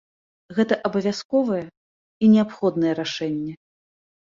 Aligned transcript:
Гэта 0.59 0.77
абавязковае 0.89 1.61
і 1.69 2.25
неабходнае 2.33 2.93
рашэнне. 3.03 3.53